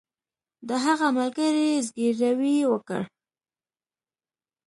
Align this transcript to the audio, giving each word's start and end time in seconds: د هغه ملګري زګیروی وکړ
د 0.67 0.69
هغه 0.85 1.07
ملګري 1.17 1.69
زګیروی 1.87 2.57
وکړ 2.71 3.01